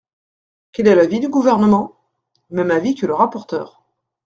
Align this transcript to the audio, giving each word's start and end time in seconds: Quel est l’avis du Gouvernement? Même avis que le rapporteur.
Quel 0.71 0.87
est 0.87 0.95
l’avis 0.95 1.19
du 1.19 1.29
Gouvernement? 1.29 1.95
Même 2.49 2.71
avis 2.71 2.95
que 2.95 3.05
le 3.05 3.13
rapporteur. 3.13 3.83